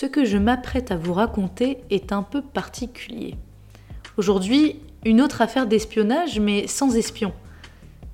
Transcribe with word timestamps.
Ce 0.00 0.06
que 0.06 0.24
je 0.24 0.38
m'apprête 0.38 0.92
à 0.92 0.96
vous 0.96 1.12
raconter 1.12 1.78
est 1.90 2.12
un 2.12 2.22
peu 2.22 2.40
particulier. 2.40 3.34
Aujourd'hui, 4.16 4.76
une 5.04 5.20
autre 5.20 5.42
affaire 5.42 5.66
d'espionnage, 5.66 6.38
mais 6.38 6.68
sans 6.68 6.94
espion. 6.94 7.32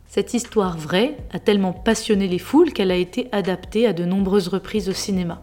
Cette 0.06 0.32
histoire 0.32 0.78
vraie 0.78 1.18
a 1.30 1.38
tellement 1.38 1.74
passionné 1.74 2.26
les 2.26 2.38
foules 2.38 2.72
qu'elle 2.72 2.90
a 2.90 2.96
été 2.96 3.28
adaptée 3.32 3.86
à 3.86 3.92
de 3.92 4.06
nombreuses 4.06 4.48
reprises 4.48 4.88
au 4.88 4.94
cinéma. 4.94 5.42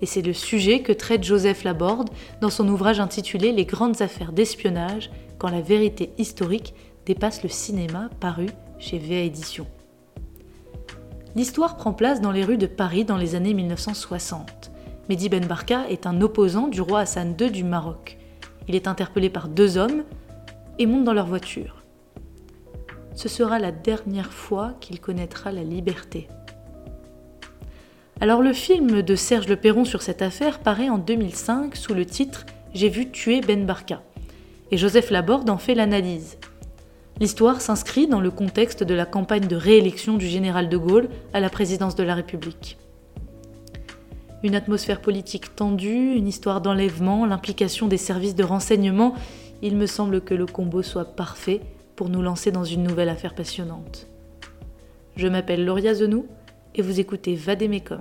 Et 0.00 0.06
c'est 0.06 0.22
le 0.22 0.34
sujet 0.34 0.82
que 0.82 0.92
traite 0.92 1.24
Joseph 1.24 1.64
Laborde 1.64 2.10
dans 2.40 2.50
son 2.50 2.68
ouvrage 2.68 3.00
intitulé 3.00 3.50
Les 3.50 3.64
grandes 3.64 4.02
affaires 4.02 4.30
d'espionnage, 4.30 5.10
quand 5.38 5.48
la 5.48 5.62
vérité 5.62 6.12
historique 6.16 6.74
dépasse 7.06 7.42
le 7.42 7.48
cinéma, 7.48 8.08
paru 8.20 8.46
chez 8.78 8.98
VA 8.98 9.16
Édition. 9.16 9.66
L'histoire 11.34 11.76
prend 11.76 11.92
place 11.92 12.20
dans 12.20 12.30
les 12.30 12.44
rues 12.44 12.56
de 12.56 12.66
Paris 12.66 13.04
dans 13.04 13.16
les 13.16 13.34
années 13.34 13.54
1960. 13.54 14.71
Mehdi 15.08 15.28
Ben 15.28 15.44
Barka 15.44 15.88
est 15.88 16.06
un 16.06 16.20
opposant 16.20 16.68
du 16.68 16.80
roi 16.80 17.00
Hassan 17.00 17.34
II 17.40 17.50
du 17.50 17.64
Maroc. 17.64 18.18
Il 18.68 18.76
est 18.76 18.86
interpellé 18.86 19.30
par 19.30 19.48
deux 19.48 19.76
hommes 19.76 20.04
et 20.78 20.86
monte 20.86 21.02
dans 21.02 21.12
leur 21.12 21.26
voiture. 21.26 21.82
Ce 23.16 23.28
sera 23.28 23.58
la 23.58 23.72
dernière 23.72 24.32
fois 24.32 24.74
qu'il 24.80 25.00
connaîtra 25.00 25.50
la 25.50 25.64
liberté. 25.64 26.28
Alors 28.20 28.42
le 28.42 28.52
film 28.52 29.02
de 29.02 29.16
Serge 29.16 29.48
Le 29.48 29.56
Perron 29.56 29.84
sur 29.84 30.02
cette 30.02 30.22
affaire 30.22 30.60
paraît 30.60 30.88
en 30.88 30.98
2005 30.98 31.74
sous 31.74 31.94
le 31.94 32.06
titre 32.06 32.46
J'ai 32.72 32.88
vu 32.88 33.10
tuer 33.10 33.40
Ben 33.40 33.66
Barka. 33.66 34.02
Et 34.70 34.76
Joseph 34.76 35.10
Laborde 35.10 35.50
en 35.50 35.58
fait 35.58 35.74
l'analyse. 35.74 36.38
L'histoire 37.18 37.60
s'inscrit 37.60 38.06
dans 38.06 38.20
le 38.20 38.30
contexte 38.30 38.84
de 38.84 38.94
la 38.94 39.04
campagne 39.04 39.48
de 39.48 39.56
réélection 39.56 40.16
du 40.16 40.28
général 40.28 40.68
de 40.68 40.76
Gaulle 40.76 41.08
à 41.32 41.40
la 41.40 41.50
présidence 41.50 41.96
de 41.96 42.04
la 42.04 42.14
République. 42.14 42.78
Une 44.42 44.54
atmosphère 44.56 45.00
politique 45.00 45.54
tendue, 45.54 46.14
une 46.14 46.26
histoire 46.26 46.60
d'enlèvement, 46.60 47.26
l'implication 47.26 47.86
des 47.86 47.96
services 47.96 48.34
de 48.34 48.42
renseignement, 48.42 49.14
il 49.62 49.76
me 49.76 49.86
semble 49.86 50.20
que 50.20 50.34
le 50.34 50.46
combo 50.46 50.82
soit 50.82 51.16
parfait 51.16 51.60
pour 51.94 52.08
nous 52.08 52.22
lancer 52.22 52.50
dans 52.50 52.64
une 52.64 52.82
nouvelle 52.82 53.08
affaire 53.08 53.34
passionnante. 53.34 54.08
Je 55.14 55.28
m'appelle 55.28 55.64
Lauria 55.64 55.94
Zenou 55.94 56.26
et 56.74 56.82
vous 56.82 56.98
écoutez 56.98 57.36
Vadémécom. 57.36 58.00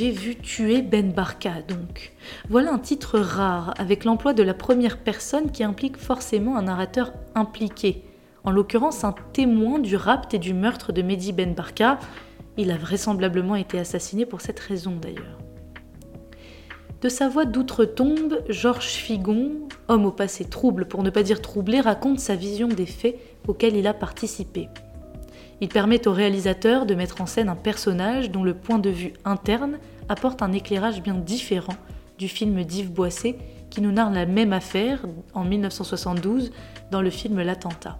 J'ai 0.00 0.12
vu 0.12 0.34
tuer 0.34 0.80
Ben 0.80 1.12
Barka, 1.12 1.60
donc. 1.68 2.14
Voilà 2.48 2.72
un 2.72 2.78
titre 2.78 3.18
rare, 3.18 3.74
avec 3.76 4.06
l'emploi 4.06 4.32
de 4.32 4.42
la 4.42 4.54
première 4.54 4.96
personne 4.96 5.50
qui 5.52 5.62
implique 5.62 5.98
forcément 5.98 6.56
un 6.56 6.62
narrateur 6.62 7.12
impliqué. 7.34 8.02
En 8.42 8.50
l'occurrence, 8.50 9.04
un 9.04 9.14
témoin 9.34 9.78
du 9.78 9.96
rapt 9.96 10.32
et 10.32 10.38
du 10.38 10.54
meurtre 10.54 10.92
de 10.92 11.02
Mehdi 11.02 11.34
Ben 11.34 11.52
Barka. 11.52 11.98
Il 12.56 12.70
a 12.70 12.78
vraisemblablement 12.78 13.56
été 13.56 13.78
assassiné 13.78 14.24
pour 14.24 14.40
cette 14.40 14.58
raison 14.58 14.96
d'ailleurs. 14.96 15.38
De 17.02 17.10
sa 17.10 17.28
voix 17.28 17.44
d'outre-tombe, 17.44 18.42
Georges 18.48 18.94
Figon, 18.94 19.68
homme 19.88 20.06
au 20.06 20.12
passé 20.12 20.46
trouble 20.46 20.88
pour 20.88 21.02
ne 21.02 21.10
pas 21.10 21.22
dire 21.22 21.42
troublé, 21.42 21.78
raconte 21.78 22.20
sa 22.20 22.36
vision 22.36 22.68
des 22.68 22.86
faits 22.86 23.18
auxquels 23.46 23.76
il 23.76 23.86
a 23.86 23.92
participé. 23.92 24.70
Il 25.60 25.68
permet 25.68 26.08
au 26.08 26.12
réalisateur 26.12 26.86
de 26.86 26.94
mettre 26.94 27.20
en 27.20 27.26
scène 27.26 27.48
un 27.48 27.56
personnage 27.56 28.30
dont 28.30 28.42
le 28.42 28.54
point 28.54 28.78
de 28.78 28.90
vue 28.90 29.12
interne 29.24 29.78
apporte 30.08 30.42
un 30.42 30.52
éclairage 30.52 31.02
bien 31.02 31.14
différent 31.14 31.76
du 32.18 32.28
film 32.28 32.64
d'Yves 32.64 32.90
Boisset 32.90 33.36
qui 33.68 33.80
nous 33.80 33.92
narre 33.92 34.10
la 34.10 34.26
même 34.26 34.52
affaire 34.52 35.04
en 35.34 35.44
1972 35.44 36.50
dans 36.90 37.02
le 37.02 37.10
film 37.10 37.40
L'attentat. 37.40 37.98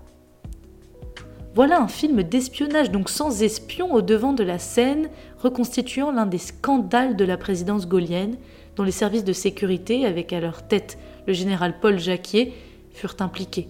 Voilà 1.54 1.80
un 1.80 1.88
film 1.88 2.22
d'espionnage, 2.22 2.90
donc 2.90 3.08
sans 3.08 3.42
espion 3.42 3.92
au 3.92 4.02
devant 4.02 4.32
de 4.32 4.44
la 4.44 4.58
scène, 4.58 5.08
reconstituant 5.38 6.12
l'un 6.12 6.26
des 6.26 6.38
scandales 6.38 7.16
de 7.16 7.24
la 7.24 7.36
présidence 7.36 7.88
gaulienne, 7.88 8.36
dont 8.76 8.84
les 8.84 8.92
services 8.92 9.24
de 9.24 9.32
sécurité, 9.32 10.06
avec 10.06 10.32
à 10.32 10.40
leur 10.40 10.66
tête 10.66 10.96
le 11.26 11.32
général 11.32 11.74
Paul 11.80 11.98
Jacquier, 11.98 12.54
furent 12.92 13.16
impliqués. 13.18 13.68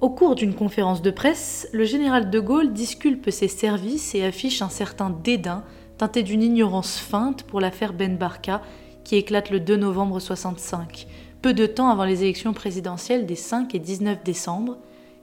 Au 0.00 0.08
cours 0.08 0.34
d'une 0.34 0.54
conférence 0.54 1.02
de 1.02 1.10
presse, 1.10 1.68
le 1.72 1.84
général 1.84 2.30
de 2.30 2.40
Gaulle 2.40 2.72
disculpe 2.72 3.28
ses 3.30 3.48
services 3.48 4.14
et 4.14 4.24
affiche 4.24 4.62
un 4.62 4.70
certain 4.70 5.10
dédain 5.10 5.62
teinté 5.98 6.22
d'une 6.22 6.42
ignorance 6.42 6.96
feinte 6.96 7.42
pour 7.42 7.60
l'affaire 7.60 7.92
Ben 7.92 8.16
Barka 8.16 8.62
qui 9.04 9.16
éclate 9.16 9.50
le 9.50 9.60
2 9.60 9.76
novembre 9.76 10.18
65, 10.18 11.06
peu 11.42 11.52
de 11.52 11.66
temps 11.66 11.90
avant 11.90 12.04
les 12.04 12.22
élections 12.22 12.54
présidentielles 12.54 13.26
des 13.26 13.34
5 13.34 13.74
et 13.74 13.78
19 13.78 14.24
décembre, 14.24 14.78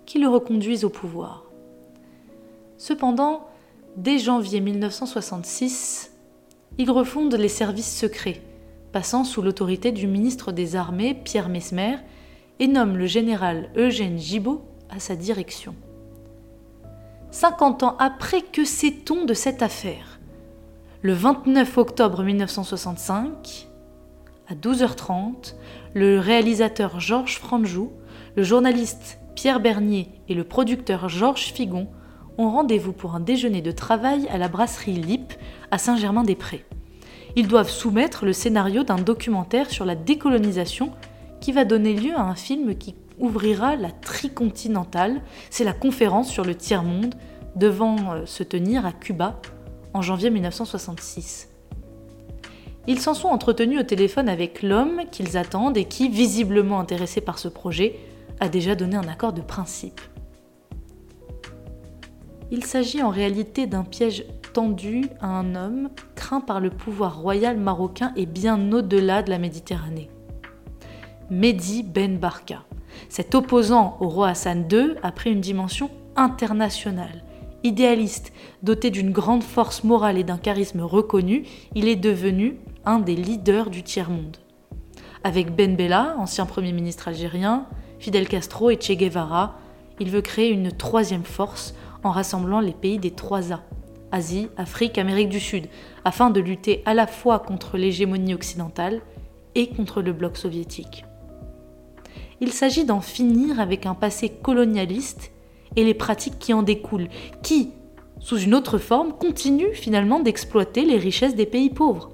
qui 0.05 0.19
le 0.19 0.27
reconduisent 0.27 0.85
au 0.85 0.89
pouvoir. 0.89 1.45
Cependant, 2.77 3.47
dès 3.95 4.19
janvier 4.19 4.61
1966, 4.61 6.11
il 6.77 6.91
refonde 6.91 7.33
les 7.33 7.47
services 7.47 7.97
secrets, 7.97 8.41
passant 8.91 9.23
sous 9.23 9.41
l'autorité 9.41 9.91
du 9.91 10.05
ministre 10.05 10.51
des 10.51 10.75
Armées, 10.75 11.15
Pierre 11.15 11.49
Mesmer, 11.49 11.95
et 12.59 12.67
nomme 12.67 12.97
le 12.97 13.05
général 13.05 13.69
Eugène 13.75 14.17
Gibaud 14.17 14.61
à 14.89 14.99
sa 14.99 15.15
direction. 15.15 15.75
50 17.31 17.83
ans 17.83 17.95
après, 17.99 18.41
que 18.41 18.65
sait-on 18.65 19.25
de 19.25 19.33
cette 19.33 19.61
affaire? 19.61 20.19
Le 21.01 21.13
29 21.13 21.77
octobre 21.77 22.23
1965, 22.23 23.67
à 24.49 24.55
12h30, 24.55 25.55
le 25.93 26.19
réalisateur 26.19 26.99
Georges 26.99 27.37
Franjou, 27.37 27.91
le 28.35 28.43
journaliste 28.43 29.19
Pierre 29.35 29.59
Bernier 29.59 30.09
et 30.29 30.33
le 30.33 30.43
producteur 30.43 31.09
Georges 31.09 31.53
Figon 31.53 31.87
ont 32.37 32.49
rendez-vous 32.49 32.93
pour 32.93 33.15
un 33.15 33.19
déjeuner 33.19 33.61
de 33.61 33.71
travail 33.71 34.27
à 34.29 34.37
la 34.37 34.47
brasserie 34.47 34.93
Lip 34.93 35.33
à 35.69 35.77
Saint-Germain-des-Prés. 35.77 36.65
Ils 37.35 37.47
doivent 37.47 37.69
soumettre 37.69 38.25
le 38.25 38.33
scénario 38.33 38.83
d'un 38.83 38.95
documentaire 38.95 39.69
sur 39.69 39.85
la 39.85 39.95
décolonisation 39.95 40.91
qui 41.47 41.53
va 41.53 41.63
donner 41.63 41.93
lieu 41.93 42.13
à 42.13 42.23
un 42.23 42.35
film 42.35 42.75
qui 42.75 42.93
ouvrira 43.19 43.77
la 43.77 43.89
tricontinentale. 43.89 45.21
C'est 45.49 45.63
la 45.63 45.71
conférence 45.71 46.29
sur 46.29 46.43
le 46.43 46.55
tiers-monde 46.55 47.15
devant 47.55 47.95
euh, 48.11 48.25
se 48.25 48.43
tenir 48.43 48.85
à 48.85 48.91
Cuba 48.91 49.39
en 49.93 50.01
janvier 50.01 50.29
1966. 50.29 51.47
Ils 52.87 52.99
s'en 52.99 53.13
sont 53.13 53.29
entretenus 53.29 53.79
au 53.79 53.83
téléphone 53.83 54.27
avec 54.27 54.61
l'homme 54.61 55.03
qu'ils 55.09 55.37
attendent 55.37 55.77
et 55.77 55.85
qui, 55.85 56.09
visiblement 56.09 56.81
intéressé 56.81 57.21
par 57.21 57.39
ce 57.39 57.47
projet, 57.47 57.97
a 58.41 58.49
déjà 58.49 58.75
donné 58.75 58.97
un 58.97 59.07
accord 59.07 59.31
de 59.31 59.39
principe. 59.39 60.01
Il 62.51 62.65
s'agit 62.65 63.01
en 63.01 63.09
réalité 63.09 63.67
d'un 63.67 63.85
piège 63.85 64.25
tendu 64.51 65.05
à 65.21 65.27
un 65.27 65.55
homme 65.55 65.91
craint 66.15 66.41
par 66.41 66.59
le 66.59 66.71
pouvoir 66.71 67.21
royal 67.21 67.55
marocain 67.55 68.11
et 68.17 68.25
bien 68.25 68.73
au-delà 68.73 69.23
de 69.23 69.29
la 69.29 69.37
Méditerranée. 69.39 70.09
Mehdi 71.29 71.83
Ben 71.83 72.19
Barka. 72.19 72.63
Cet 73.09 73.35
opposant 73.35 73.97
au 73.99 74.07
roi 74.07 74.29
Hassan 74.29 74.65
II 74.71 74.95
a 75.03 75.11
pris 75.11 75.29
une 75.29 75.41
dimension 75.41 75.89
internationale. 76.15 77.25
Idéaliste, 77.65 78.31
doté 78.63 78.91
d'une 78.91 79.11
grande 79.11 79.43
force 79.43 79.83
morale 79.83 80.17
et 80.17 80.23
d'un 80.23 80.37
charisme 80.37 80.79
reconnu, 80.79 81.43
il 81.75 81.89
est 81.89 81.97
devenu 81.97 82.59
un 82.85 82.99
des 82.99 83.17
leaders 83.17 83.69
du 83.69 83.83
tiers-monde. 83.83 84.37
Avec 85.25 85.53
Ben 85.53 85.75
Bella, 85.75 86.15
ancien 86.17 86.45
Premier 86.45 86.71
ministre 86.71 87.09
algérien, 87.09 87.65
Fidel 87.99 88.29
Castro 88.29 88.69
et 88.69 88.79
Che 88.79 88.93
Guevara, 88.93 89.59
il 89.99 90.09
veut 90.09 90.21
créer 90.21 90.51
une 90.51 90.71
troisième 90.71 91.25
force 91.25 91.75
en 92.05 92.11
rassemblant 92.11 92.61
les 92.61 92.71
pays 92.71 92.99
des 92.99 93.11
trois 93.11 93.51
A, 93.51 93.63
Asie, 94.13 94.47
Afrique, 94.55 94.97
Amérique 94.97 95.27
du 95.27 95.41
Sud, 95.41 95.67
afin 96.05 96.29
de 96.29 96.39
lutter 96.39 96.83
à 96.85 96.93
la 96.93 97.05
fois 97.05 97.39
contre 97.39 97.77
l'hégémonie 97.77 98.33
occidentale 98.33 99.01
et 99.55 99.67
contre 99.67 100.01
le 100.01 100.13
bloc 100.13 100.37
soviétique 100.37 101.03
il 102.41 102.51
s'agit 102.53 102.85
d'en 102.85 103.01
finir 103.01 103.59
avec 103.59 103.85
un 103.85 103.93
passé 103.95 104.29
colonialiste 104.29 105.31
et 105.75 105.83
les 105.83 105.93
pratiques 105.93 106.39
qui 106.39 106.53
en 106.53 106.63
découlent, 106.63 107.09
qui, 107.43 107.71
sous 108.19 108.39
une 108.39 108.55
autre 108.55 108.77
forme, 108.77 109.13
continuent 109.13 109.73
finalement 109.73 110.19
d'exploiter 110.19 110.85
les 110.85 110.97
richesses 110.97 111.35
des 111.35 111.45
pays 111.45 111.69
pauvres. 111.69 112.09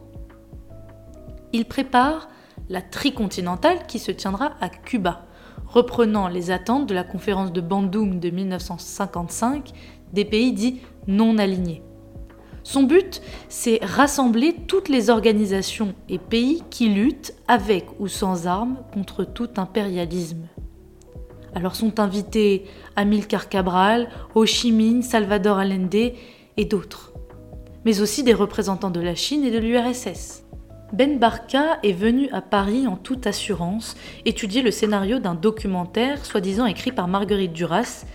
Il 1.52 1.66
prépare 1.66 2.30
la 2.70 2.82
tricontinentale 2.82 3.86
qui 3.88 4.00
se 4.00 4.12
tiendra 4.12 4.54
à 4.62 4.70
Cuba, 4.70 5.26
reprenant 5.68 6.28
les 6.28 6.52
attentes 6.52 6.88
de 6.88 6.94
la 6.94 7.04
conférence 7.04 7.52
de 7.52 7.62
Bandung 7.62 8.20
de 8.20 8.30
1955 8.30 9.72
des 10.14 10.26
pays 10.26 10.54
dits 10.54 10.82
non 11.08 11.38
alignés. 11.38 11.84
Son 12.64 12.84
but, 12.84 13.22
c'est 13.50 13.80
rassembler 13.84 14.56
toutes 14.68 14.88
les 14.88 15.10
organisations 15.10 15.94
et 16.08 16.18
pays 16.18 16.64
qui 16.70 16.88
luttent 16.88 17.36
avec 17.48 17.86
ou 18.00 18.08
sans 18.08 18.48
armes 18.48 18.78
contre 18.94 19.26
tout 19.26 19.50
impérialisme. 19.58 20.48
Alors 21.56 21.76
sont 21.76 22.00
invités 22.00 22.66
Amilcar 22.96 23.50
Cabral, 23.50 24.10
Ho 24.34 24.46
Chi 24.46 24.72
Minh, 24.72 25.02
Salvador 25.04 25.60
Allende 25.60 26.14
et 26.58 26.66
d'autres, 26.66 27.14
mais 27.86 28.02
aussi 28.02 28.24
des 28.24 28.34
représentants 28.34 28.90
de 28.90 29.02
la 29.02 29.14
Chine 29.14 29.44
et 29.44 29.52
de 29.52 29.60
l'URSS. 29.60 30.44
Ben 30.94 31.20
Barka 31.20 31.80
est 31.84 31.92
venu 31.92 32.30
à 32.32 32.42
Paris 32.42 32.88
en 32.88 32.96
toute 32.96 33.28
assurance 33.28 33.96
étudier 34.26 34.62
le 34.62 34.72
scénario 34.72 35.20
d'un 35.20 35.36
documentaire 35.36 36.24
soi-disant 36.24 36.66
écrit 36.66 36.92
par 36.92 37.08
Marguerite 37.08 37.54
Duras, 37.54 38.06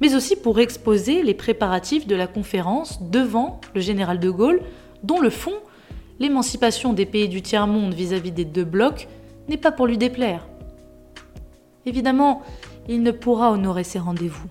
mais 0.00 0.14
aussi 0.14 0.36
pour 0.36 0.60
exposer 0.60 1.22
les 1.22 1.34
préparatifs 1.34 2.06
de 2.06 2.16
la 2.16 2.26
conférence 2.26 3.02
devant 3.02 3.60
le 3.74 3.80
général 3.80 4.18
de 4.18 4.30
Gaulle, 4.30 4.62
dont 5.02 5.20
le 5.20 5.30
fond, 5.30 5.54
l'émancipation 6.18 6.92
des 6.92 7.06
pays 7.06 7.28
du 7.28 7.42
tiers-monde 7.42 7.94
vis-à-vis 7.94 8.32
des 8.32 8.44
deux 8.44 8.64
blocs, 8.64 9.08
n'est 9.48 9.56
pas 9.56 9.72
pour 9.72 9.86
lui 9.86 9.98
déplaire. 9.98 10.46
Évidemment, 11.84 12.42
il 12.88 13.02
ne 13.02 13.10
pourra 13.10 13.52
honorer 13.52 13.84
ses 13.84 13.98
rendez-vous. 13.98 14.48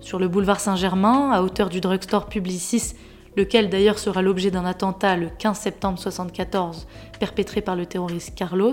Sur 0.00 0.18
le 0.18 0.28
boulevard 0.28 0.60
Saint-Germain, 0.60 1.32
à 1.32 1.42
hauteur 1.42 1.68
du 1.68 1.80
drugstore 1.80 2.26
Publicis, 2.26 2.94
lequel 3.36 3.68
d'ailleurs 3.68 3.98
sera 3.98 4.22
l'objet 4.22 4.50
d'un 4.50 4.64
attentat 4.64 5.16
le 5.16 5.28
15 5.28 5.58
septembre 5.58 5.98
1974 5.98 6.86
perpétré 7.18 7.60
par 7.60 7.76
le 7.76 7.86
terroriste 7.86 8.34
Carlos, 8.34 8.72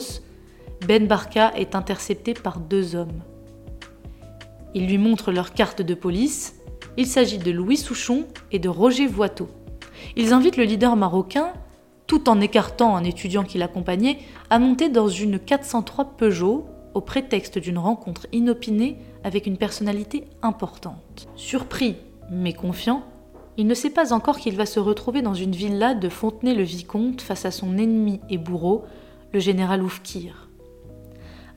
Ben 0.88 1.08
Barka 1.08 1.52
est 1.56 1.76
intercepté 1.76 2.34
par 2.34 2.60
deux 2.60 2.96
hommes. 2.96 3.22
Ils 4.76 4.88
lui 4.88 4.98
montrent 4.98 5.32
leur 5.32 5.54
carte 5.54 5.82
de 5.82 5.94
police. 5.94 6.58
Il 6.98 7.08
s'agit 7.08 7.38
de 7.38 7.50
Louis 7.50 7.78
Souchon 7.78 8.26
et 8.52 8.60
de 8.60 8.68
Roger 8.68 9.08
Voiteau. 9.08 9.48
Ils 10.18 10.34
invitent 10.34 10.58
le 10.58 10.66
leader 10.66 10.98
marocain, 10.98 11.54
tout 12.08 12.30
en 12.30 12.42
écartant 12.42 12.98
un 12.98 13.06
étudiant 13.06 13.46
qui 13.46 13.58
l'accompagnait, 13.58 14.20
à 14.50 14.60
monter 14.60 14.90
dans 14.90 15.08
une 15.08 15.40
403 15.40 16.18
Peugeot 16.18 16.66
au 16.94 17.00
prétexte 17.00 17.58
d'une 17.58 17.78
rencontre 17.78 18.28
inopinée 18.34 18.98
avec 19.24 19.48
une 19.48 19.58
personnalité 19.58 20.26
importante. 20.42 21.30
Surpris, 21.38 21.96
mais 22.30 22.54
confiant, 22.54 23.04
il 23.58 23.68
ne 23.68 23.74
sait 23.74 23.90
pas 23.90 24.12
encore 24.12 24.38
qu'il 24.38 24.58
va 24.58 24.66
se 24.66 24.82
retrouver 24.82 25.22
dans 25.22 25.34
une 25.34 25.56
villa 25.56 25.94
de 25.94 26.10
Fontenay-le-Vicomte 26.10 27.22
face 27.22 27.46
à 27.46 27.52
son 27.52 27.78
ennemi 27.78 28.20
et 28.30 28.38
bourreau, 28.38 28.84
le 29.32 29.40
général 29.40 29.82
Oufkir. 29.82 30.45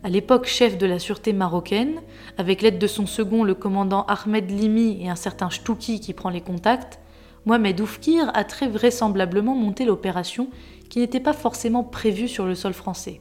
À 0.09 0.11
l'époque 0.11 0.47
chef 0.47 0.79
de 0.79 0.87
la 0.87 0.99
sûreté 0.99 1.35
marocaine, 1.35 2.01
avec 2.39 2.63
l'aide 2.63 2.79
de 2.79 2.87
son 2.87 3.05
second, 3.05 3.45
le 3.45 3.55
commandant 3.55 4.07
Ahmed 4.07 4.51
Limi 4.51 4.97
et 5.03 5.11
un 5.11 5.17
certain 5.17 5.51
Chtouki 5.51 6.01
qui 6.01 6.15
prend 6.15 6.31
les 6.31 6.41
contacts, 6.41 6.99
Mohamed 7.45 7.79
Oufkir 7.79 8.31
a 8.33 8.45
très 8.45 8.69
vraisemblablement 8.69 9.55
monté 9.55 9.85
l'opération 9.85 10.49
qui 10.89 11.01
n'était 11.01 11.21
pas 11.21 11.35
forcément 11.35 11.85
prévue 11.85 12.27
sur 12.27 12.47
le 12.47 12.55
sol 12.55 12.73
français. 12.73 13.21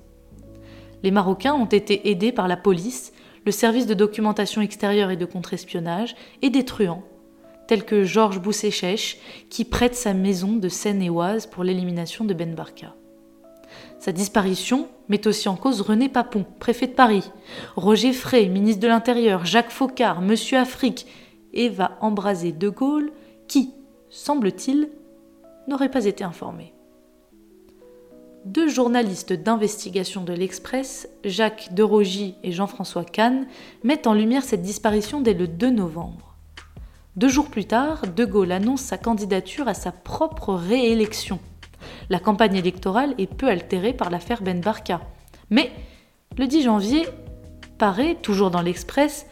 Les 1.03 1.11
Marocains 1.11 1.55
ont 1.55 1.65
été 1.65 2.09
aidés 2.09 2.31
par 2.31 2.47
la 2.47 2.55
police, 2.55 3.11
le 3.45 3.51
service 3.51 3.85
de 3.85 3.93
documentation 3.93 4.61
extérieure 4.61 5.11
et 5.11 5.17
de 5.17 5.25
contre-espionnage 5.25 6.15
et 6.41 6.49
des 6.49 6.63
truands 6.63 7.03
tel 7.67 7.83
que 7.83 8.05
Georges 8.05 8.39
Bousséchèche, 8.39 9.17
qui 9.49 9.65
prête 9.65 9.93
sa 9.93 10.13
maison 10.13 10.55
de 10.55 10.69
Seine-et-Oise 10.69 11.47
pour 11.47 11.65
l'élimination 11.65 12.23
de 12.23 12.33
Ben 12.33 12.55
Barka. 12.55 12.95
Sa 13.99 14.11
disparition 14.11 14.87
met 15.09 15.27
aussi 15.27 15.49
en 15.49 15.55
cause 15.55 15.81
René 15.81 16.09
Papon, 16.09 16.45
préfet 16.59 16.87
de 16.87 16.93
Paris, 16.93 17.31
Roger 17.75 18.13
Frey, 18.13 18.47
ministre 18.47 18.81
de 18.81 18.87
l'Intérieur, 18.87 19.45
Jacques 19.45 19.71
Faucard, 19.71 20.21
Monsieur 20.21 20.57
Afrique, 20.57 21.07
et 21.53 21.69
va 21.69 21.97
embraser 22.01 22.51
De 22.51 22.69
Gaulle, 22.69 23.11
qui, 23.47 23.73
semble-t-il, 24.09 24.89
n'aurait 25.67 25.91
pas 25.91 26.05
été 26.05 26.23
informé. 26.23 26.73
Deux 28.45 28.69
journalistes 28.69 29.33
d'investigation 29.33 30.23
de 30.23 30.31
l'Express, 30.31 31.09
Jacques 31.25 31.73
Derogy 31.73 32.35
et 32.43 32.53
Jean-François 32.53 33.03
Kahn, 33.03 33.45
mettent 33.83 34.07
en 34.07 34.13
lumière 34.13 34.43
cette 34.43 34.61
disparition 34.61 35.19
dès 35.19 35.33
le 35.33 35.47
2 35.47 35.69
novembre. 35.69 36.35
Deux 37.17 37.27
jours 37.27 37.47
plus 37.49 37.65
tard, 37.65 38.03
De 38.15 38.23
Gaulle 38.23 38.51
annonce 38.51 38.81
sa 38.81 38.97
candidature 38.97 39.67
à 39.67 39.73
sa 39.73 39.91
propre 39.91 40.53
réélection. 40.53 41.39
La 42.09 42.19
campagne 42.19 42.55
électorale 42.55 43.13
est 43.17 43.31
peu 43.31 43.47
altérée 43.47 43.93
par 43.93 44.09
l'affaire 44.09 44.41
Ben 44.41 44.61
Barka. 44.61 45.01
Mais 45.49 45.71
le 46.37 46.47
10 46.47 46.63
janvier, 46.63 47.05
paraît, 47.77 48.15
toujours 48.15 48.51
dans 48.51 48.61
l'Express, 48.61 49.27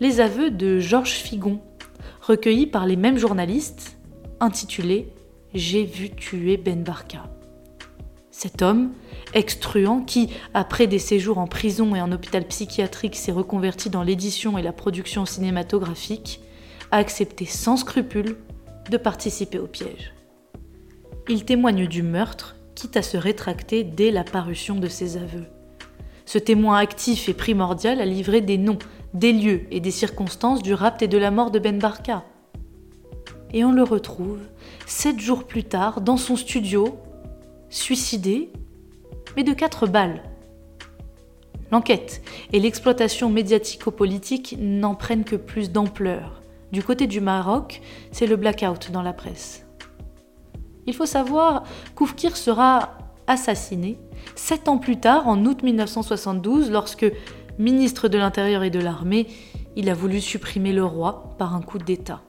les 0.00 0.20
aveux 0.20 0.50
de 0.50 0.78
Georges 0.78 1.10
Figon, 1.10 1.60
recueillis 2.22 2.66
par 2.66 2.86
les 2.86 2.96
mêmes 2.96 3.18
journalistes, 3.18 3.96
intitulés 4.40 5.12
J'ai 5.54 5.84
vu 5.84 6.10
tuer 6.10 6.56
Ben 6.56 6.82
Barka. 6.82 7.24
Cet 8.30 8.62
homme, 8.62 8.92
ex-truand, 9.34 10.02
qui, 10.02 10.30
après 10.54 10.86
des 10.86 10.98
séjours 10.98 11.38
en 11.38 11.46
prison 11.46 11.94
et 11.94 12.00
en 12.00 12.12
hôpital 12.12 12.46
psychiatrique, 12.46 13.16
s'est 13.16 13.32
reconverti 13.32 13.90
dans 13.90 14.02
l'édition 14.02 14.56
et 14.56 14.62
la 14.62 14.72
production 14.72 15.26
cinématographique, 15.26 16.40
a 16.90 16.96
accepté 16.96 17.44
sans 17.44 17.76
scrupule 17.76 18.36
de 18.90 18.96
participer 18.96 19.58
au 19.58 19.66
piège. 19.66 20.14
Il 21.28 21.44
témoigne 21.44 21.86
du 21.86 22.02
meurtre, 22.02 22.56
quitte 22.74 22.96
à 22.96 23.02
se 23.02 23.16
rétracter 23.16 23.84
dès 23.84 24.10
la 24.10 24.24
parution 24.24 24.76
de 24.76 24.88
ses 24.88 25.16
aveux. 25.16 25.46
Ce 26.24 26.38
témoin 26.38 26.78
actif 26.78 27.28
et 27.28 27.34
primordial 27.34 28.00
a 28.00 28.04
livré 28.04 28.40
des 28.40 28.58
noms, 28.58 28.78
des 29.14 29.32
lieux 29.32 29.62
et 29.70 29.80
des 29.80 29.90
circonstances 29.90 30.62
du 30.62 30.74
rapt 30.74 31.02
et 31.02 31.08
de 31.08 31.18
la 31.18 31.30
mort 31.30 31.50
de 31.50 31.58
Ben 31.58 31.78
Barka. 31.78 32.24
Et 33.52 33.64
on 33.64 33.72
le 33.72 33.82
retrouve, 33.82 34.38
sept 34.86 35.18
jours 35.18 35.44
plus 35.44 35.64
tard, 35.64 36.00
dans 36.00 36.16
son 36.16 36.36
studio, 36.36 36.98
suicidé, 37.68 38.52
mais 39.36 39.42
de 39.42 39.52
quatre 39.52 39.86
balles. 39.86 40.22
L'enquête 41.72 42.22
et 42.52 42.60
l'exploitation 42.60 43.30
médiatico-politique 43.30 44.56
n'en 44.58 44.94
prennent 44.94 45.24
que 45.24 45.36
plus 45.36 45.70
d'ampleur. 45.70 46.42
Du 46.72 46.82
côté 46.82 47.06
du 47.06 47.20
Maroc, 47.20 47.80
c'est 48.12 48.26
le 48.26 48.36
blackout 48.36 48.90
dans 48.90 49.02
la 49.02 49.12
presse. 49.12 49.66
Il 50.86 50.94
faut 50.94 51.06
savoir 51.06 51.64
qu'Oufkir 51.94 52.36
sera 52.36 52.98
assassiné 53.26 53.98
sept 54.34 54.68
ans 54.68 54.78
plus 54.78 54.98
tard, 54.98 55.28
en 55.28 55.44
août 55.44 55.62
1972, 55.62 56.70
lorsque, 56.70 57.06
ministre 57.58 58.08
de 58.08 58.18
l'Intérieur 58.18 58.62
et 58.62 58.70
de 58.70 58.80
l'Armée, 58.80 59.26
il 59.76 59.88
a 59.90 59.94
voulu 59.94 60.20
supprimer 60.20 60.72
le 60.72 60.84
roi 60.84 61.34
par 61.38 61.54
un 61.54 61.62
coup 61.62 61.78
d'État. 61.78 62.22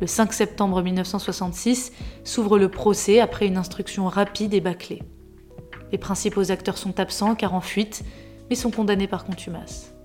Le 0.00 0.06
5 0.06 0.32
septembre 0.32 0.82
1966 0.82 1.92
s'ouvre 2.24 2.58
le 2.58 2.70
procès 2.70 3.20
après 3.20 3.46
une 3.46 3.56
instruction 3.56 4.06
rapide 4.06 4.54
et 4.54 4.60
bâclée. 4.60 5.02
Les 5.90 5.98
principaux 5.98 6.50
acteurs 6.50 6.78
sont 6.78 7.00
absents 7.00 7.34
car 7.34 7.54
en 7.54 7.60
fuite, 7.60 8.04
mais 8.50 8.56
sont 8.56 8.70
condamnés 8.70 9.08
par 9.08 9.24
contumace 9.24 9.95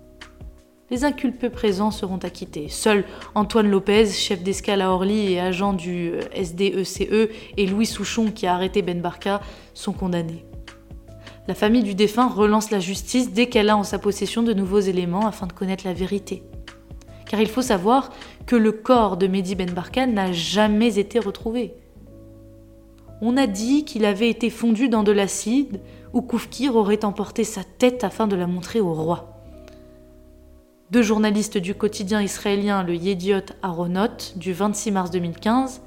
les 0.91 1.05
inculpés 1.05 1.49
présents 1.49 1.89
seront 1.89 2.17
acquittés. 2.17 2.67
Seul 2.67 3.05
Antoine 3.33 3.71
Lopez, 3.71 4.07
chef 4.07 4.43
d'escale 4.43 4.81
à 4.81 4.91
Orly 4.91 5.31
et 5.31 5.39
agent 5.39 5.71
du 5.71 6.11
SDECE, 6.35 7.03
e, 7.09 7.29
et 7.55 7.65
Louis 7.65 7.85
Souchon, 7.85 8.29
qui 8.29 8.45
a 8.45 8.53
arrêté 8.53 8.81
Ben 8.81 8.99
Barka, 9.01 9.39
sont 9.73 9.93
condamnés. 9.93 10.45
La 11.47 11.55
famille 11.55 11.83
du 11.83 11.95
défunt 11.95 12.27
relance 12.27 12.71
la 12.71 12.81
justice 12.81 13.31
dès 13.31 13.47
qu'elle 13.47 13.69
a 13.69 13.77
en 13.77 13.83
sa 13.83 13.99
possession 13.99 14.43
de 14.43 14.53
nouveaux 14.53 14.81
éléments 14.81 15.25
afin 15.25 15.47
de 15.47 15.53
connaître 15.53 15.87
la 15.87 15.93
vérité. 15.93 16.43
Car 17.25 17.39
il 17.39 17.47
faut 17.47 17.61
savoir 17.61 18.11
que 18.45 18.57
le 18.57 18.73
corps 18.73 19.15
de 19.15 19.27
Mehdi 19.27 19.55
Ben 19.55 19.71
Barka 19.71 20.05
n'a 20.05 20.33
jamais 20.33 20.99
été 20.99 21.19
retrouvé. 21.19 21.73
On 23.21 23.37
a 23.37 23.47
dit 23.47 23.85
qu'il 23.85 24.03
avait 24.03 24.29
été 24.29 24.49
fondu 24.49 24.89
dans 24.89 25.03
de 25.03 25.13
l'acide 25.13 25.79
ou 26.11 26.21
Koufkir 26.21 26.75
aurait 26.75 27.05
emporté 27.05 27.45
sa 27.45 27.63
tête 27.63 28.03
afin 28.03 28.27
de 28.27 28.35
la 28.35 28.47
montrer 28.47 28.81
au 28.81 28.93
roi. 28.93 29.30
Deux 30.91 31.03
journalistes 31.03 31.57
du 31.57 31.73
quotidien 31.73 32.21
israélien 32.21 32.83
le 32.83 32.93
Yediot 32.93 33.53
Aronot 33.61 34.33
du 34.35 34.51
26 34.51 34.91
mars 34.91 35.09
2015 35.09 35.81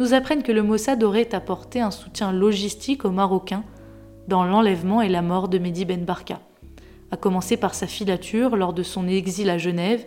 nous 0.00 0.14
apprennent 0.14 0.42
que 0.42 0.50
le 0.50 0.64
Mossad 0.64 1.00
aurait 1.04 1.32
apporté 1.32 1.80
un 1.80 1.92
soutien 1.92 2.32
logistique 2.32 3.04
aux 3.04 3.12
Marocains 3.12 3.62
dans 4.26 4.42
l'enlèvement 4.42 5.00
et 5.00 5.08
la 5.08 5.22
mort 5.22 5.46
de 5.46 5.58
Mehdi 5.58 5.84
Ben 5.84 6.04
Barka, 6.04 6.40
à 7.12 7.16
commencer 7.16 7.56
par 7.56 7.72
sa 7.72 7.86
filature 7.86 8.56
lors 8.56 8.72
de 8.72 8.82
son 8.82 9.06
exil 9.06 9.48
à 9.48 9.58
Genève 9.58 10.04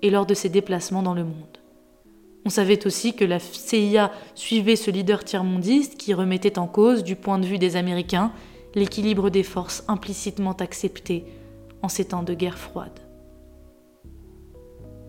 et 0.00 0.08
lors 0.08 0.24
de 0.24 0.32
ses 0.32 0.48
déplacements 0.48 1.02
dans 1.02 1.12
le 1.12 1.24
monde. 1.24 1.58
On 2.46 2.48
savait 2.48 2.86
aussi 2.86 3.12
que 3.12 3.26
la 3.26 3.38
CIA 3.38 4.12
suivait 4.34 4.76
ce 4.76 4.90
leader 4.90 5.24
tiers-mondiste 5.24 5.98
qui 5.98 6.14
remettait 6.14 6.58
en 6.58 6.66
cause, 6.66 7.04
du 7.04 7.16
point 7.16 7.38
de 7.38 7.44
vue 7.44 7.58
des 7.58 7.76
Américains, 7.76 8.32
l'équilibre 8.74 9.28
des 9.28 9.42
forces 9.42 9.84
implicitement 9.88 10.52
accepté 10.52 11.26
en 11.82 11.90
ces 11.90 12.06
temps 12.06 12.22
de 12.22 12.32
guerre 12.32 12.56
froide. 12.56 12.98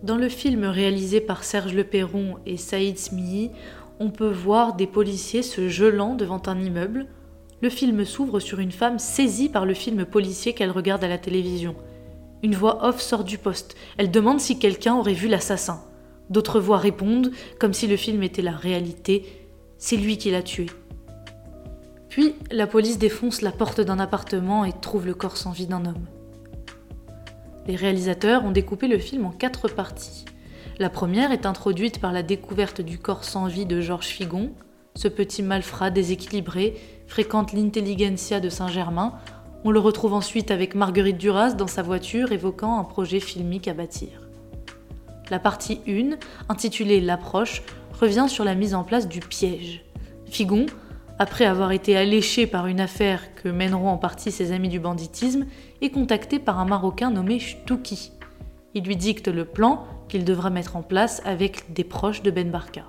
Dans 0.04 0.18
le 0.18 0.30
film 0.30 0.64
réalisé 0.64 1.22
par 1.22 1.44
Serge 1.44 1.76
Le 1.76 1.84
Perron 1.84 2.38
et 2.48 2.58
Saïd 2.58 2.98
Smihi, 2.98 3.52
on 4.00 4.10
peut 4.10 4.32
voir 4.32 4.76
des 4.76 4.88
policiers 4.88 5.44
se 5.44 5.70
gelant 5.70 6.16
devant 6.16 6.42
un 6.48 6.60
immeuble. 6.60 7.06
Le 7.62 7.70
film 7.70 8.04
s'ouvre 8.04 8.40
sur 8.40 8.58
une 8.60 8.72
femme 8.72 8.98
saisie 8.98 9.48
par 9.48 9.68
le 9.68 9.76
film 9.76 10.06
policier 10.06 10.54
qu'elle 10.54 10.72
regarde 10.72 11.04
à 11.04 11.08
la 11.08 11.20
télévision. 11.20 11.76
Une 12.42 12.56
voix 12.56 12.84
off 12.88 13.00
sort 13.00 13.24
du 13.24 13.38
poste. 13.38 13.76
Elle 13.98 14.10
demande 14.10 14.40
si 14.40 14.58
quelqu'un 14.58 14.96
aurait 14.96 15.14
vu 15.14 15.28
l'assassin. 15.28 15.84
D'autres 16.32 16.60
voix 16.60 16.78
répondent, 16.78 17.30
comme 17.60 17.74
si 17.74 17.86
le 17.86 17.96
film 17.96 18.24
était 18.24 18.42
la 18.42 18.54
réalité. 18.54 19.26
C'est 19.78 19.98
lui 19.98 20.18
qui 20.18 20.32
l'a 20.32 20.42
tué. 20.42 20.66
Puis, 22.10 22.34
la 22.50 22.66
police 22.66 22.98
défonce 22.98 23.44
la 23.44 23.52
porte 23.52 23.82
d'un 23.82 24.00
appartement 24.00 24.66
et 24.66 24.74
trouve 24.82 25.06
le 25.06 25.14
corps 25.14 25.38
sans 25.38 25.52
vie 25.52 25.68
d'un 25.68 25.86
homme. 25.86 26.08
Les 27.68 27.76
réalisateurs 27.76 28.44
ont 28.44 28.52
découpé 28.52 28.88
le 28.88 28.98
film 28.98 29.26
en 29.26 29.32
quatre 29.32 29.68
parties. 29.68 30.26
La 30.80 30.90
première 30.90 31.32
est 31.32 31.46
introduite 31.46 32.00
par 32.00 32.12
la 32.12 32.24
découverte 32.24 32.82
du 32.82 32.98
corps 32.98 33.24
sans 33.24 33.46
vie 33.46 33.66
de 33.66 33.82
Georges 33.82 34.08
Figon. 34.08 34.52
Ce 34.96 35.08
petit 35.08 35.44
malfrat 35.44 35.92
déséquilibré 35.92 36.76
fréquente 37.08 37.54
l'intelligentsia 37.54 38.40
de 38.40 38.50
Saint-Germain. 38.50 39.14
On 39.64 39.70
le 39.70 39.80
retrouve 39.80 40.14
ensuite 40.14 40.50
avec 40.50 40.74
Marguerite 40.74 41.18
Duras 41.18 41.54
dans 41.54 41.68
sa 41.68 41.84
voiture 41.84 42.32
évoquant 42.32 42.80
un 42.80 42.84
projet 42.84 43.20
filmique 43.20 43.68
à 43.68 43.74
bâtir. 43.74 44.28
La 45.30 45.38
partie 45.38 45.82
1, 45.88 46.18
intitulée 46.50 47.00
L'approche, 47.00 47.62
revient 47.94 48.26
sur 48.28 48.44
la 48.44 48.56
mise 48.56 48.74
en 48.74 48.84
place 48.84 49.08
du 49.08 49.20
piège. 49.20 49.86
Figon, 50.26 50.66
après 51.20 51.46
avoir 51.46 51.72
été 51.72 51.96
alléché 51.96 52.48
par 52.48 52.68
une 52.68 52.80
affaire 52.80 53.36
que 53.36 53.50
mèneront 53.50 53.90
en 53.90 53.98
partie 53.98 54.32
ses 54.32 54.52
amis 54.52 54.70
du 54.70 54.80
banditisme, 54.80 55.46
est 55.82 55.90
contacté 55.90 56.40
par 56.40 56.60
un 56.60 56.66
Marocain 56.66 57.12
nommé 57.12 57.40
Chtouki. 57.40 58.12
Il 58.74 58.84
lui 58.84 58.96
dicte 58.96 59.28
le 59.28 59.46
plan 59.46 59.86
qu'il 60.08 60.26
devra 60.26 60.50
mettre 60.50 60.76
en 60.76 60.84
place 60.84 61.22
avec 61.26 61.74
des 61.74 61.84
proches 61.84 62.24
de 62.24 62.32
Ben 62.32 62.50
Barka. 62.50 62.84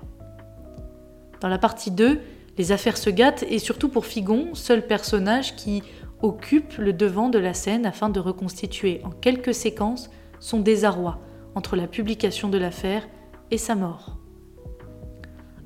Dans 1.41 1.49
la 1.49 1.57
partie 1.57 1.91
2, 1.91 2.21
les 2.57 2.71
affaires 2.71 2.97
se 2.97 3.09
gâtent 3.09 3.43
et 3.49 3.59
surtout 3.59 3.89
pour 3.89 4.05
Figon, 4.05 4.53
seul 4.53 4.85
personnage 4.85 5.55
qui 5.55 5.83
occupe 6.21 6.77
le 6.77 6.93
devant 6.93 7.29
de 7.29 7.39
la 7.39 7.53
scène 7.53 7.85
afin 7.85 8.09
de 8.09 8.19
reconstituer 8.19 9.01
en 9.03 9.09
quelques 9.09 9.53
séquences 9.53 10.09
son 10.39 10.59
désarroi 10.59 11.19
entre 11.55 11.75
la 11.75 11.87
publication 11.87 12.49
de 12.49 12.57
l'affaire 12.57 13.07
et 13.51 13.57
sa 13.57 13.75
mort. 13.75 14.17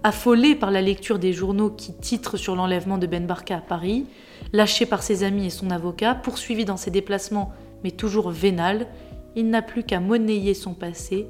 Affolé 0.03 0.55
par 0.55 0.71
la 0.71 0.81
lecture 0.81 1.19
des 1.19 1.33
journaux 1.33 1.71
qui 1.71 1.93
titrent 1.93 2.37
sur 2.37 2.55
l'enlèvement 2.55 2.97
de 2.97 3.07
Ben 3.07 3.25
Barka 3.25 3.57
à 3.57 3.61
Paris, 3.61 4.05
lâché 4.53 4.85
par 4.85 5.01
ses 5.01 5.23
amis 5.23 5.47
et 5.47 5.49
son 5.49 5.71
avocat, 5.71 6.15
poursuivi 6.15 6.65
dans 6.65 6.77
ses 6.77 6.91
déplacements 6.91 7.53
mais 7.83 7.91
toujours 7.91 8.31
vénal, 8.31 8.87
il 9.35 9.49
n'a 9.49 9.61
plus 9.61 9.83
qu'à 9.83 9.99
monnayer 9.99 10.53
son 10.53 10.73
passé, 10.73 11.27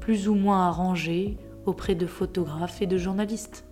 plus 0.00 0.28
ou 0.28 0.34
moins 0.34 0.66
arrangé 0.66 1.36
auprès 1.66 1.94
de 1.94 2.06
photographes 2.06 2.82
et 2.82 2.86
de 2.86 2.98
journalistes. 2.98 3.64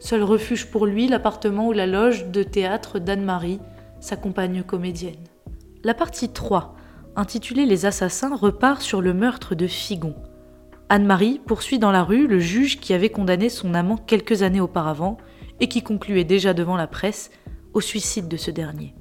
Seul 0.00 0.24
refuge 0.24 0.66
pour 0.66 0.86
lui 0.86 1.06
l'appartement 1.06 1.68
ou 1.68 1.72
la 1.72 1.86
loge 1.86 2.26
de 2.26 2.42
théâtre 2.42 2.98
d'Anne-Marie, 2.98 3.60
sa 4.00 4.16
compagne 4.16 4.64
comédienne. 4.64 5.14
La 5.84 5.94
partie 5.94 6.28
3, 6.28 6.74
intitulée 7.14 7.66
Les 7.66 7.86
assassins, 7.86 8.34
repart 8.34 8.82
sur 8.82 9.00
le 9.00 9.14
meurtre 9.14 9.54
de 9.54 9.68
Figon. 9.68 10.14
Anne-Marie 10.88 11.40
poursuit 11.44 11.78
dans 11.78 11.92
la 11.92 12.04
rue 12.04 12.26
le 12.26 12.38
juge 12.38 12.80
qui 12.80 12.92
avait 12.92 13.10
condamné 13.10 13.48
son 13.48 13.74
amant 13.74 13.96
quelques 13.96 14.42
années 14.42 14.60
auparavant 14.60 15.16
et 15.60 15.68
qui 15.68 15.82
concluait 15.82 16.24
déjà 16.24 16.54
devant 16.54 16.76
la 16.76 16.86
presse 16.86 17.30
au 17.72 17.80
suicide 17.80 18.28
de 18.28 18.36
ce 18.36 18.50
dernier. 18.50 18.94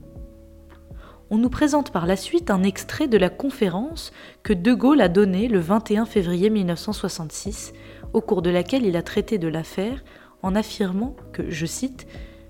On 1.29 1.37
nous 1.37 1.49
présente 1.49 1.91
par 1.91 2.05
la 2.05 2.17
suite 2.17 2.51
un 2.51 2.63
extrait 2.63 3.07
de 3.07 3.17
la 3.17 3.29
conférence 3.29 4.11
que 4.43 4.51
De 4.51 4.73
Gaulle 4.73 4.99
a 4.99 5.07
donnée 5.07 5.47
le 5.47 5.59
21 5.59 6.05
février 6.05 6.49
1966, 6.49 7.71
au 8.11 8.19
cours 8.19 8.41
de 8.41 8.49
laquelle 8.49 8.85
il 8.85 8.97
a 8.97 9.01
traité 9.01 9.37
de 9.37 9.47
l'affaire 9.47 10.03
en 10.43 10.55
affirmant 10.55 11.15
que, 11.31 11.49
je 11.49 11.65
cite, 11.65 12.05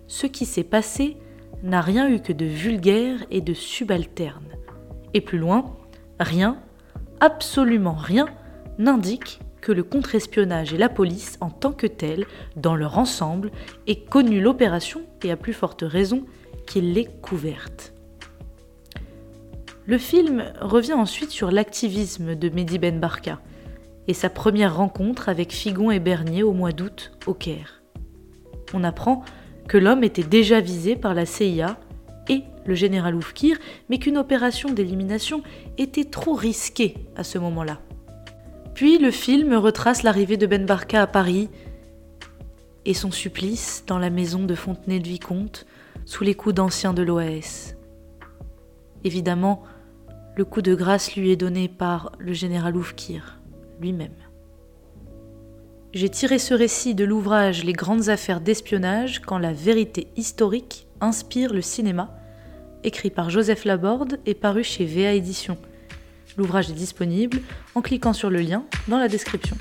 Ce 0.08 0.26
qui 0.26 0.46
s'est 0.46 0.64
passé 0.64 1.18
n'a 1.62 1.80
rien 1.80 2.10
eu 2.10 2.22
que 2.22 2.34
de 2.34 2.46
vulgaire 2.46 3.24
et 3.30 3.42
de 3.42 3.54
subalterne. 3.54 4.48
Et 5.14 5.22
plus 5.22 5.38
loin, 5.38 5.78
rien, 6.20 6.58
absolument 7.20 7.94
rien, 7.94 8.26
n'indique 8.82 9.40
que 9.62 9.72
le 9.72 9.84
contre-espionnage 9.84 10.74
et 10.74 10.78
la 10.78 10.90
police 10.90 11.38
en 11.40 11.50
tant 11.50 11.72
que 11.72 11.88
tels, 11.88 12.26
dans 12.56 12.76
leur 12.76 12.98
ensemble, 12.98 13.52
aient 13.88 14.00
connu 14.00 14.42
l'opération 14.42 15.02
et 15.24 15.32
à 15.32 15.38
plus 15.38 15.54
forte 15.54 15.84
raison 15.86 16.26
qu'il 16.66 16.94
l'ait 16.94 17.10
couverte. 17.22 17.94
Le 19.86 19.98
film 19.98 20.44
revient 20.60 20.94
ensuite 20.94 21.32
sur 21.32 21.52
l'activisme 21.52 22.36
de 22.36 22.50
Mehdi 22.50 22.80
Ben 22.80 23.00
Barka 23.00 23.40
et 24.08 24.14
sa 24.14 24.30
première 24.30 24.76
rencontre 24.76 25.30
avec 25.30 25.52
Figon 25.52 25.92
et 25.92 26.00
Bernier 26.00 26.44
au 26.44 26.54
mois 26.54 26.72
d'août 26.72 27.12
au 27.28 27.34
Caire. 27.34 27.82
On 28.74 28.84
apprend 28.84 29.24
que 29.68 29.78
l'homme 29.78 30.04
était 30.04 30.24
déjà 30.24 30.60
visé 30.60 30.96
par 30.96 31.14
la 31.14 31.26
CIA 31.26 31.80
et 32.30 32.44
le 32.66 32.74
général 32.74 33.16
Oufkir, 33.16 33.58
mais 33.90 34.00
qu'une 34.00 34.18
opération 34.18 34.72
d'élimination 34.72 35.44
était 35.78 36.06
trop 36.06 36.34
risquée 36.34 36.96
à 37.16 37.24
ce 37.24 37.38
moment-là. 37.38 37.80
Puis 38.74 38.98
le 38.98 39.12
film 39.12 39.54
retrace 39.54 40.04
l'arrivée 40.04 40.38
de 40.38 40.48
Ben 40.48 40.66
Barka 40.66 41.02
à 41.02 41.08
Paris 41.08 41.50
et 42.86 42.94
son 42.94 43.12
supplice 43.12 43.84
dans 43.86 44.00
la 44.00 44.10
maison 44.10 44.44
de 44.44 44.56
Fontenay-de-Vicomte 44.56 45.66
sous 46.06 46.24
les 46.24 46.36
coups 46.36 46.56
d'anciens 46.56 46.94
de 46.94 47.04
l'OAS. 47.04 47.76
Évidemment, 49.04 49.64
le 50.36 50.46
coup 50.46 50.62
de 50.62 50.74
grâce 50.74 51.16
lui 51.16 51.32
est 51.32 51.36
donné 51.36 51.68
par 51.68 52.12
le 52.18 52.34
général 52.34 52.76
Oufkir 52.76 53.40
lui-même. 53.80 54.12
J'ai 55.94 56.10
tiré 56.10 56.40
ce 56.40 56.54
récit 56.54 56.96
de 56.96 57.04
l'ouvrage 57.04 57.66
Les 57.66 57.74
grandes 57.74 58.08
affaires 58.10 58.40
d'espionnage 58.40 59.20
quand 59.20 59.38
la 59.38 59.52
vérité 59.52 60.08
historique 60.16 60.88
inspire 61.02 61.54
le 61.54 61.62
cinéma, 61.62 62.16
écrit 62.84 63.10
par 63.10 63.30
Joseph 63.30 63.66
Laborde 63.66 64.20
et 64.26 64.34
paru 64.34 64.64
chez 64.64 64.86
VA 64.86 65.14
Éditions. 65.14 65.58
L'ouvrage 66.38 66.70
est 66.70 66.74
disponible 66.74 67.42
en 67.76 67.82
cliquant 67.82 68.14
sur 68.14 68.30
le 68.30 68.40
lien 68.40 68.64
dans 68.88 68.98
la 68.98 69.08
description. 69.08 69.58